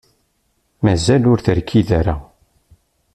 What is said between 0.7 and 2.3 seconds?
Mazal ur terkid ara.